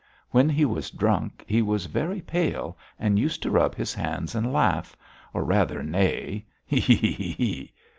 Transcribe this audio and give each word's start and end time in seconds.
When 0.31 0.49
he 0.49 0.65
was 0.65 0.89
drunk, 0.89 1.45
he 1.47 1.61
was 1.61 1.85
very 1.85 2.21
pale 2.21 2.75
and 2.97 3.19
used 3.19 3.43
to 3.43 3.51
rub 3.51 3.75
his 3.75 3.93
hands 3.93 4.33
and 4.33 4.51
laugh, 4.51 4.95
or 5.31 5.43
rather 5.43 5.83
neigh, 5.83 6.47
He 6.65 6.79
he 6.79 7.11
he! 7.13 7.73